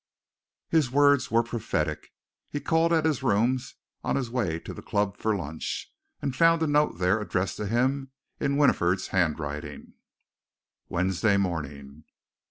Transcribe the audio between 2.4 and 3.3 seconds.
He called at his